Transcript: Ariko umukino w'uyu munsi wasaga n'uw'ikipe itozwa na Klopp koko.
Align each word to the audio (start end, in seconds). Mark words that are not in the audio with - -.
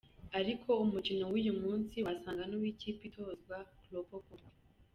Ariko 0.39 0.69
umukino 0.83 1.23
w'uyu 1.31 1.53
munsi 1.61 1.95
wasaga 2.05 2.43
n'uw'ikipe 2.49 3.01
itozwa 3.09 3.55
na 3.65 3.73
Klopp 3.81 4.09
koko. 4.29 4.35